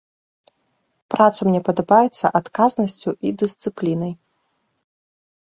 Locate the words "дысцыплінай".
3.43-4.11